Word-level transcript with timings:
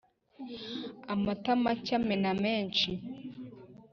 Amata 1.13 1.53
make 1.63 1.91
amena 1.97 2.31
menshi. 2.43 2.89